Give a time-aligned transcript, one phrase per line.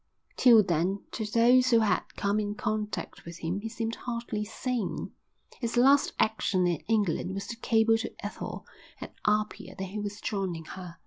[0.35, 5.11] Till then to those who had come in contact with him he seemed hardly sane.
[5.59, 8.65] His last action in England was to cable to Ethel
[8.99, 10.97] at Apia that he was joining her.